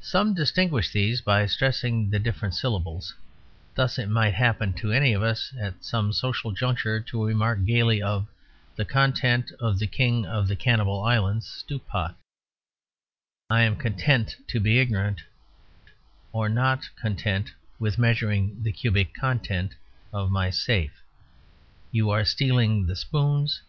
[0.00, 3.14] Some distinguish these by stressing the different syllables.
[3.74, 8.00] Thus, it might happen to any of us, at some social juncture, to remark gaily,
[8.00, 8.26] "Of
[8.76, 12.14] the content of the King of the Cannibal Islands' Stewpot
[13.50, 15.20] I am content to be ignorant";
[16.32, 19.74] or "Not content with measuring the cubic content
[20.14, 21.02] of my safe,
[21.92, 23.60] you are stealing the spoons."